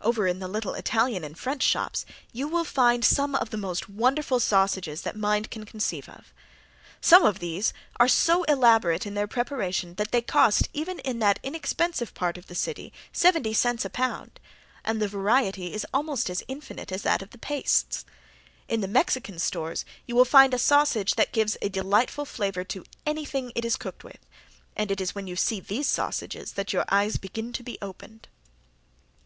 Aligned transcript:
Over 0.00 0.26
in 0.26 0.38
the 0.38 0.48
little 0.48 0.72
Italian 0.72 1.24
and 1.24 1.36
French 1.38 1.62
shops 1.62 2.06
you 2.32 2.48
will 2.48 2.64
find 2.64 3.04
some 3.04 3.34
of 3.34 3.50
the 3.50 3.58
most 3.58 3.86
wonderful 3.86 4.40
sausages 4.40 5.02
that 5.02 5.14
mind 5.14 5.50
can 5.50 5.66
conceive 5.66 6.08
of. 6.08 6.32
Some 7.02 7.22
of 7.26 7.38
these 7.38 7.74
are 8.00 8.08
so 8.08 8.44
elaborate 8.44 9.04
in 9.04 9.12
their 9.12 9.26
preparation 9.26 9.96
that 9.96 10.10
they 10.10 10.22
cost 10.22 10.70
even 10.72 11.00
in 11.00 11.18
that 11.18 11.38
inexpensive 11.42 12.14
part 12.14 12.38
of 12.38 12.46
the 12.46 12.54
city, 12.54 12.94
seventy 13.12 13.52
cents 13.52 13.84
a 13.84 13.90
pound, 13.90 14.40
and 14.86 15.02
the 15.02 15.06
variety 15.06 15.74
is 15.74 15.84
almost 15.92 16.30
as 16.30 16.42
infinite 16.48 16.90
as 16.90 17.02
that 17.02 17.20
of 17.20 17.28
the 17.28 17.36
pastes. 17.36 18.06
In 18.68 18.80
the 18.80 18.88
Mexican 18.88 19.38
stores 19.38 19.84
you 20.06 20.16
will 20.16 20.24
find 20.24 20.54
a 20.54 20.58
sausage 20.58 21.14
that 21.16 21.30
gives 21.30 21.58
a 21.60 21.68
delightful 21.68 22.24
flavor 22.24 22.64
to 22.64 22.86
anything 23.04 23.52
it 23.54 23.66
is 23.66 23.76
cooked 23.76 24.02
with, 24.02 24.24
and 24.74 24.90
it 24.90 24.98
is 24.98 25.14
when 25.14 25.26
you 25.26 25.36
see 25.36 25.60
these 25.60 25.86
sausages 25.86 26.52
that 26.52 26.72
your 26.72 26.86
eyes 26.88 27.18
begin 27.18 27.52
to 27.52 27.62
be 27.62 27.76
opened. 27.82 28.28